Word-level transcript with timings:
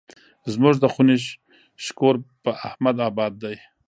زموږ 0.53 0.75
د 0.79 0.85
خونې 0.93 1.17
شکور 1.85 2.15
په 2.43 2.51
احمد 2.67 2.95
اباد 3.07 3.33
دی. 3.43 3.55